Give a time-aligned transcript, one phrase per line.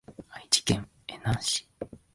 [0.31, 1.69] 愛知県江南市